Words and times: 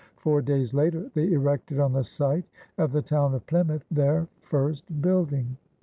Four 0.17 0.41
days 0.41 0.73
later 0.73 1.11
they 1.13 1.31
erected 1.31 1.79
on 1.79 1.93
the 1.93 2.03
site 2.03 2.47
of 2.79 2.91
the 2.91 3.03
town 3.03 3.35
of 3.35 3.45
Plymouth 3.45 3.85
their 3.91 4.27
first 4.41 4.99
building. 4.99 5.57